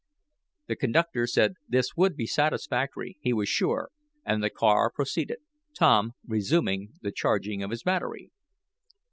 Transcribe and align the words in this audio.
The 0.65 0.75
conductor 0.75 1.27
said 1.27 1.57
this 1.69 1.95
would 1.95 2.15
be 2.15 2.25
satisfactory, 2.25 3.17
he 3.21 3.33
was 3.33 3.47
sure, 3.47 3.91
and 4.25 4.43
the 4.43 4.49
car 4.49 4.89
proceeded, 4.89 5.37
Tom 5.75 6.13
resuming 6.25 6.93
the 7.03 7.11
charging 7.11 7.61
of 7.61 7.69
his 7.69 7.83
battery. 7.83 8.31